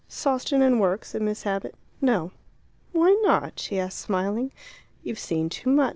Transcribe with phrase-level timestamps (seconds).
[0.09, 1.75] "Sawston and work," said Miss Abbott.
[2.01, 2.31] "No."
[2.91, 4.51] "Why not?" she asked, smiling.
[5.03, 5.89] "You've seen too much.